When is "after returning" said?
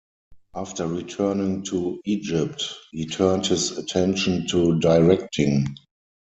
0.55-1.61